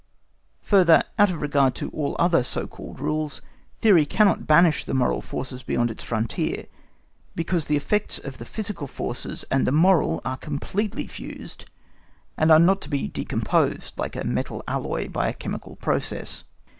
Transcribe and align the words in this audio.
Further 0.63 1.03
out 1.19 1.29
of 1.29 1.43
regard 1.43 1.75
to 1.75 1.91
all 1.91 2.15
other 2.17 2.43
so 2.43 2.65
called 2.65 2.99
rules, 2.99 3.39
theory 3.81 4.03
cannot 4.03 4.47
banish 4.47 4.83
the 4.83 4.95
moral 4.95 5.21
forces 5.21 5.61
beyond 5.61 5.91
its 5.91 6.03
frontier, 6.03 6.65
because 7.35 7.65
the 7.67 7.77
effects 7.77 8.17
of 8.17 8.39
the 8.39 8.45
physical 8.45 8.87
forces 8.87 9.45
and 9.51 9.67
the 9.67 9.71
moral 9.71 10.19
are 10.25 10.37
completely 10.37 11.05
fused, 11.05 11.65
and 12.35 12.51
are 12.51 12.57
not 12.57 12.81
to 12.81 12.89
be 12.89 13.07
decomposed 13.09 13.99
like 13.99 14.15
a 14.15 14.23
metal 14.23 14.63
alloy 14.67 15.07
by 15.07 15.27
a 15.29 15.33
chemical 15.33 15.75
process. 15.75 16.45